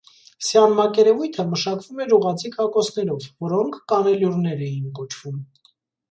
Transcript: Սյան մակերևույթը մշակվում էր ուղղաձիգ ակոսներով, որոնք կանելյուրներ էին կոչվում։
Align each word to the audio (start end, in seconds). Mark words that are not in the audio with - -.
Սյան 0.43 0.71
մակերևույթը 0.77 1.43
մշակվում 1.49 1.99
էր 2.05 2.15
ուղղաձիգ 2.17 2.57
ակոսներով, 2.65 3.27
որոնք 3.47 3.77
կանելյուրներ 3.93 4.65
էին 4.69 4.89
կոչվում։ 5.01 5.37